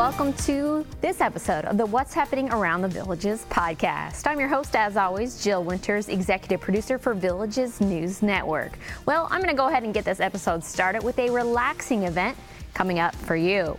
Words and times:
welcome 0.00 0.32
to 0.32 0.82
this 1.02 1.20
episode 1.20 1.66
of 1.66 1.76
the 1.76 1.84
What's 1.84 2.14
Happening 2.14 2.50
Around 2.50 2.80
the 2.80 2.88
Villages 2.88 3.44
podcast. 3.50 4.26
I'm 4.26 4.40
your 4.40 4.48
host, 4.48 4.74
as 4.74 4.96
always, 4.96 5.44
Jill 5.44 5.62
Winters, 5.62 6.08
executive 6.08 6.58
producer 6.58 6.96
for 6.96 7.12
Villages 7.12 7.82
News 7.82 8.22
Network. 8.22 8.78
Well, 9.04 9.28
I'm 9.30 9.42
going 9.42 9.50
to 9.50 9.54
go 9.54 9.68
ahead 9.68 9.82
and 9.82 9.92
get 9.92 10.06
this 10.06 10.18
episode 10.18 10.64
started 10.64 11.02
with 11.02 11.18
a 11.18 11.28
relaxing 11.28 12.04
event 12.04 12.38
coming 12.72 12.98
up 12.98 13.14
for 13.14 13.36
you. 13.36 13.78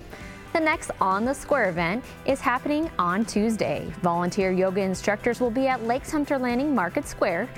The 0.54 0.60
next 0.60 0.92
On 1.02 1.26
the 1.26 1.34
Square 1.34 1.70
event 1.70 2.06
is 2.28 2.40
happening 2.40 2.92
on 3.00 3.26
Tuesday. 3.26 3.92
Volunteer 4.04 4.52
yoga 4.52 4.82
instructors 4.82 5.42
will 5.42 5.50
be 5.50 5.68
at 5.68 5.86
Lake 5.86 6.06
Sumter 6.06 6.38
Landing 6.38 6.76
Market 6.76 7.08
Square 7.08 7.50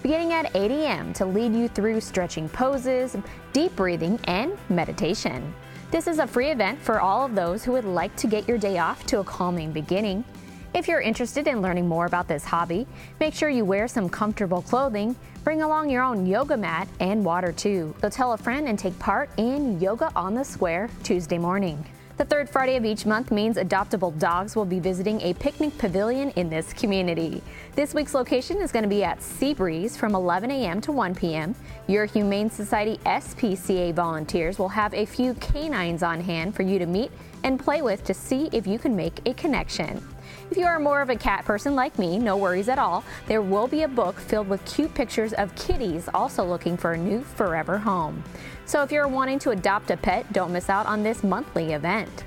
beginning 0.00 0.32
at 0.32 0.54
8 0.54 0.70
a.m. 0.70 1.12
to 1.14 1.26
lead 1.26 1.54
you 1.54 1.66
through 1.66 2.00
stretching 2.00 2.48
poses, 2.48 3.16
deep 3.52 3.74
breathing, 3.74 4.20
and 4.24 4.56
meditation. 4.68 5.52
This 5.92 6.06
is 6.06 6.20
a 6.20 6.26
free 6.26 6.48
event 6.50 6.80
for 6.80 7.02
all 7.02 7.26
of 7.26 7.34
those 7.34 7.62
who 7.62 7.72
would 7.72 7.84
like 7.84 8.16
to 8.16 8.26
get 8.26 8.48
your 8.48 8.56
day 8.56 8.78
off 8.78 9.04
to 9.08 9.20
a 9.20 9.24
calming 9.24 9.72
beginning. 9.72 10.24
If 10.72 10.88
you're 10.88 11.02
interested 11.02 11.46
in 11.46 11.60
learning 11.60 11.86
more 11.86 12.06
about 12.06 12.26
this 12.26 12.46
hobby, 12.46 12.86
make 13.20 13.34
sure 13.34 13.50
you 13.50 13.66
wear 13.66 13.86
some 13.86 14.08
comfortable 14.08 14.62
clothing, 14.62 15.14
bring 15.44 15.60
along 15.60 15.90
your 15.90 16.02
own 16.02 16.24
yoga 16.24 16.56
mat 16.56 16.88
and 17.00 17.22
water 17.22 17.52
too. 17.52 17.94
So 18.00 18.08
tell 18.08 18.32
a 18.32 18.38
friend 18.38 18.68
and 18.68 18.78
take 18.78 18.98
part 18.98 19.28
in 19.36 19.78
Yoga 19.82 20.10
on 20.16 20.32
the 20.32 20.44
Square 20.44 20.88
Tuesday 21.02 21.36
morning. 21.36 21.84
The 22.18 22.26
third 22.26 22.50
Friday 22.50 22.76
of 22.76 22.84
each 22.84 23.06
month 23.06 23.30
means 23.30 23.56
adoptable 23.56 24.16
dogs 24.18 24.54
will 24.54 24.66
be 24.66 24.78
visiting 24.78 25.20
a 25.22 25.32
picnic 25.32 25.76
pavilion 25.78 26.28
in 26.36 26.50
this 26.50 26.74
community. 26.74 27.42
This 27.74 27.94
week's 27.94 28.12
location 28.12 28.58
is 28.58 28.70
going 28.70 28.82
to 28.82 28.88
be 28.88 29.02
at 29.02 29.20
Seabreeze 29.20 29.96
from 29.96 30.14
11 30.14 30.50
a.m. 30.50 30.82
to 30.82 30.92
1 30.92 31.14
p.m. 31.14 31.54
Your 31.86 32.04
Humane 32.04 32.50
Society 32.50 33.00
SPCA 33.06 33.94
volunteers 33.94 34.58
will 34.58 34.68
have 34.68 34.92
a 34.92 35.06
few 35.06 35.32
canines 35.34 36.02
on 36.02 36.20
hand 36.20 36.54
for 36.54 36.62
you 36.62 36.78
to 36.78 36.86
meet 36.86 37.10
and 37.44 37.58
play 37.58 37.80
with 37.80 38.04
to 38.04 38.12
see 38.12 38.50
if 38.52 38.66
you 38.66 38.78
can 38.78 38.94
make 38.94 39.26
a 39.26 39.32
connection. 39.32 40.06
If 40.50 40.56
you 40.56 40.66
are 40.66 40.78
more 40.78 41.00
of 41.00 41.10
a 41.10 41.16
cat 41.16 41.44
person 41.44 41.74
like 41.74 41.98
me, 41.98 42.18
no 42.18 42.36
worries 42.36 42.68
at 42.68 42.78
all. 42.78 43.04
There 43.26 43.42
will 43.42 43.66
be 43.66 43.82
a 43.82 43.88
book 43.88 44.18
filled 44.18 44.48
with 44.48 44.64
cute 44.64 44.94
pictures 44.94 45.32
of 45.32 45.54
kitties 45.54 46.08
also 46.12 46.44
looking 46.44 46.76
for 46.76 46.92
a 46.92 46.98
new 46.98 47.22
forever 47.22 47.78
home. 47.78 48.22
So 48.66 48.82
if 48.82 48.92
you're 48.92 49.08
wanting 49.08 49.38
to 49.40 49.50
adopt 49.50 49.90
a 49.90 49.96
pet, 49.96 50.32
don't 50.32 50.52
miss 50.52 50.68
out 50.68 50.86
on 50.86 51.02
this 51.02 51.22
monthly 51.22 51.72
event. 51.72 52.24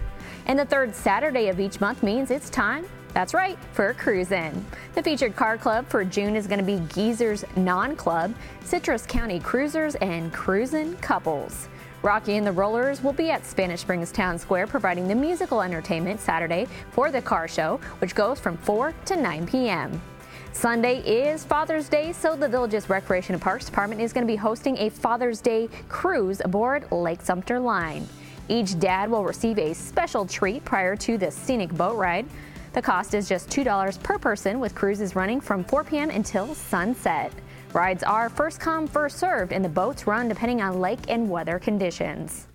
And 0.48 0.58
the 0.58 0.66
third 0.66 0.96
Saturday 0.96 1.50
of 1.50 1.60
each 1.60 1.82
month 1.82 2.04
means 2.04 2.32
it's 2.32 2.50
time 2.50 2.86
that's 3.16 3.34
right, 3.34 3.58
for 3.72 3.92
a 3.92 3.94
cruising. 3.94 4.66
The 4.94 5.02
featured 5.02 5.38
car 5.38 5.58
club 5.58 5.88
for 5.88 6.04
June 6.04 6.36
is 6.36 6.48
going 6.48 6.60
to 6.60 6.66
be 6.66 6.86
Geezer's 6.94 7.46
Non 7.56 7.96
Club, 7.96 8.36
Citrus 8.66 9.06
County 9.06 9.40
Cruisers, 9.40 9.96
and 9.96 10.34
Cruisin' 10.34 10.98
Couples. 10.98 11.70
Rocky 12.06 12.38
and 12.38 12.46
the 12.46 12.52
Rollers 12.52 13.02
will 13.02 13.14
be 13.14 13.32
at 13.32 13.44
Spanish 13.48 13.80
Springs 13.80 14.12
Town 14.12 14.38
Square 14.38 14.68
providing 14.68 15.08
the 15.08 15.16
musical 15.16 15.64
entertainment 15.64 16.20
Saturday 16.20 16.68
for 16.92 17.10
the 17.10 17.20
car 17.20 17.48
show, 17.48 17.80
which 17.98 18.14
goes 18.14 18.40
from 18.40 18.58
4 18.58 18.94
to 19.06 19.16
9 19.16 19.48
p.m. 19.48 20.00
Sunday 20.54 21.00
is 21.00 21.44
Father's 21.44 21.90
Day, 21.90 22.14
so 22.14 22.36
the 22.36 22.48
Village's 22.48 22.92
Recreation 22.92 23.34
and 23.34 23.42
Parks 23.42 23.66
Department 23.66 24.02
is 24.02 24.14
going 24.14 24.22
to 24.22 24.32
be 24.32 24.36
hosting 24.36 24.78
a 24.78 24.90
Father's 24.90 25.42
Day 25.42 25.68
cruise 25.90 26.42
aboard 26.46 26.86
Lake 26.92 27.24
Sumter 27.24 27.60
Line. 27.60 28.08
Each 28.50 28.78
dad 28.78 29.10
will 29.10 29.24
receive 29.24 29.58
a 29.58 29.74
special 29.74 30.28
treat 30.28 30.64
prior 30.64 30.96
to 30.98 31.18
the 31.18 31.32
scenic 31.32 31.72
boat 31.74 31.98
ride. 31.98 32.28
The 32.74 32.84
cost 32.84 33.16
is 33.16 33.28
just 33.28 33.50
$2 33.50 34.04
per 34.04 34.20
person, 34.20 34.60
with 34.60 34.76
cruises 34.76 35.16
running 35.16 35.42
from 35.42 35.64
4 35.64 35.84
p.m. 35.84 36.12
until 36.12 36.54
sunset. 36.54 37.34
Rides 37.76 38.04
are 38.04 38.30
first 38.30 38.62
come, 38.62 38.88
first 38.88 39.18
served, 39.18 39.52
and 39.52 39.64
the 39.64 39.68
boats 39.68 40.08
run 40.08 40.30
depending 40.30 40.62
on 40.62 40.80
lake 40.80 41.10
and 41.10 41.30
weather 41.30 41.60
conditions. 41.60 42.48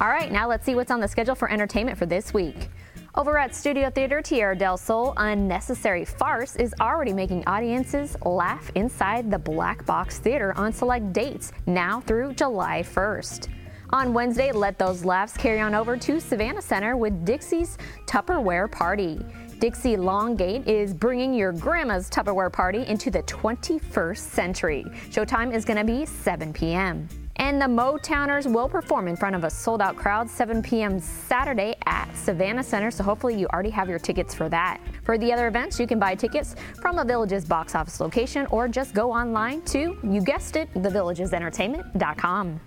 All 0.00 0.08
right, 0.08 0.32
now 0.32 0.48
let's 0.48 0.66
see 0.66 0.74
what's 0.74 0.90
on 0.90 0.98
the 0.98 1.06
schedule 1.06 1.36
for 1.36 1.48
entertainment 1.48 1.96
for 1.96 2.04
this 2.04 2.34
week. 2.34 2.68
Over 3.14 3.38
at 3.38 3.54
Studio 3.54 3.90
Theater 3.90 4.20
Tierra 4.22 4.58
del 4.58 4.76
Sol, 4.76 5.14
Unnecessary 5.18 6.04
Farce 6.04 6.56
is 6.56 6.74
already 6.80 7.12
making 7.12 7.46
audiences 7.46 8.16
laugh 8.24 8.72
inside 8.74 9.30
the 9.30 9.38
Black 9.38 9.86
Box 9.86 10.18
Theater 10.18 10.52
on 10.56 10.72
select 10.72 11.12
dates 11.12 11.52
now 11.66 12.00
through 12.00 12.34
July 12.34 12.82
1st. 12.82 13.50
On 13.90 14.12
Wednesday, 14.12 14.50
let 14.50 14.80
those 14.80 15.04
laughs 15.04 15.36
carry 15.36 15.60
on 15.60 15.76
over 15.76 15.96
to 15.96 16.20
Savannah 16.20 16.60
Center 16.60 16.96
with 16.96 17.24
Dixie's 17.24 17.78
Tupperware 18.06 18.68
Party. 18.68 19.20
Dixie 19.58 19.96
Longate 19.96 20.64
is 20.68 20.94
bringing 20.94 21.34
your 21.34 21.50
grandma's 21.50 22.08
Tupperware 22.08 22.52
party 22.52 22.86
into 22.86 23.10
the 23.10 23.24
21st 23.24 24.18
century. 24.18 24.84
Showtime 25.10 25.52
is 25.52 25.64
going 25.64 25.78
to 25.78 25.84
be 25.84 26.06
7 26.06 26.52
p.m. 26.52 27.08
And 27.36 27.60
the 27.60 27.66
Motowners 27.66 28.52
will 28.52 28.68
perform 28.68 29.08
in 29.08 29.16
front 29.16 29.34
of 29.34 29.42
a 29.42 29.50
sold 29.50 29.82
out 29.82 29.96
crowd 29.96 30.30
7 30.30 30.62
p.m. 30.62 31.00
Saturday 31.00 31.74
at 31.86 32.08
Savannah 32.16 32.62
Center, 32.62 32.92
so 32.92 33.02
hopefully 33.02 33.36
you 33.36 33.48
already 33.48 33.70
have 33.70 33.88
your 33.88 33.98
tickets 33.98 34.32
for 34.32 34.48
that. 34.48 34.80
For 35.02 35.18
the 35.18 35.32
other 35.32 35.48
events, 35.48 35.80
you 35.80 35.88
can 35.88 35.98
buy 35.98 36.14
tickets 36.14 36.54
from 36.80 36.94
the 36.94 37.04
Village's 37.04 37.44
box 37.44 37.74
office 37.74 37.98
location 37.98 38.46
or 38.52 38.68
just 38.68 38.94
go 38.94 39.12
online 39.12 39.62
to, 39.62 39.98
you 40.04 40.20
guessed 40.20 40.54
it, 40.54 40.72
thevillagesentertainment.com. 40.74 42.60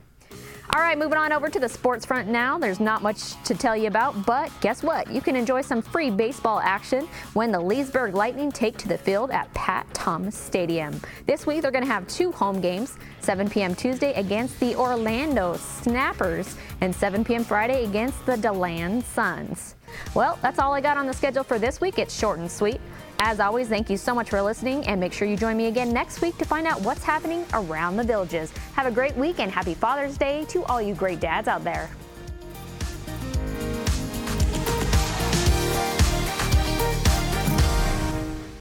All 0.73 0.79
right, 0.79 0.97
moving 0.97 1.17
on 1.17 1.33
over 1.33 1.49
to 1.49 1.59
the 1.59 1.67
sports 1.67 2.05
front 2.05 2.29
now. 2.29 2.57
There's 2.57 2.79
not 2.79 3.01
much 3.01 3.33
to 3.43 3.53
tell 3.53 3.75
you 3.75 3.87
about, 3.87 4.25
but 4.25 4.49
guess 4.61 4.83
what? 4.83 5.11
You 5.11 5.19
can 5.19 5.35
enjoy 5.35 5.63
some 5.63 5.81
free 5.81 6.09
baseball 6.09 6.61
action 6.61 7.09
when 7.33 7.51
the 7.51 7.59
Leesburg 7.59 8.15
Lightning 8.15 8.53
take 8.53 8.77
to 8.77 8.87
the 8.87 8.97
field 8.97 9.31
at 9.31 9.53
Pat 9.53 9.85
Thomas 9.93 10.33
Stadium. 10.33 11.01
This 11.25 11.45
week, 11.45 11.61
they're 11.61 11.71
going 11.71 11.83
to 11.83 11.91
have 11.91 12.07
two 12.07 12.31
home 12.31 12.61
games 12.61 12.97
7 13.19 13.49
p.m. 13.49 13.75
Tuesday 13.75 14.13
against 14.13 14.61
the 14.61 14.73
Orlando 14.77 15.57
Snappers 15.57 16.55
and 16.79 16.95
7 16.95 17.25
p.m. 17.25 17.43
Friday 17.43 17.83
against 17.83 18.25
the 18.25 18.37
DeLand 18.37 19.03
Suns. 19.03 19.75
Well, 20.13 20.37
that's 20.41 20.59
all 20.59 20.73
I 20.73 20.81
got 20.81 20.97
on 20.97 21.07
the 21.07 21.13
schedule 21.13 21.43
for 21.43 21.59
this 21.59 21.81
week. 21.81 21.99
It's 21.99 22.17
short 22.17 22.39
and 22.39 22.51
sweet. 22.51 22.79
As 23.19 23.39
always, 23.39 23.67
thank 23.67 23.89
you 23.89 23.97
so 23.97 24.15
much 24.15 24.29
for 24.29 24.41
listening, 24.41 24.85
and 24.87 24.99
make 24.99 25.13
sure 25.13 25.27
you 25.27 25.37
join 25.37 25.55
me 25.55 25.67
again 25.67 25.93
next 25.93 26.21
week 26.21 26.37
to 26.39 26.45
find 26.45 26.65
out 26.65 26.81
what's 26.81 27.03
happening 27.03 27.45
around 27.53 27.95
the 27.97 28.03
villages. 28.03 28.51
Have 28.75 28.87
a 28.87 28.91
great 28.91 29.15
week 29.15 29.39
and 29.39 29.51
happy 29.51 29.75
Father's 29.75 30.17
Day 30.17 30.45
to 30.45 30.63
all 30.65 30.81
you 30.81 30.95
great 30.95 31.19
dads 31.19 31.47
out 31.47 31.63
there. 31.63 31.89